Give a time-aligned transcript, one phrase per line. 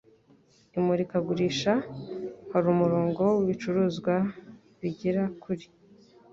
[0.77, 1.73] Imurikagurisha
[2.51, 4.13] hari umurongo wibicuruzwa
[4.79, 5.65] bigera kuri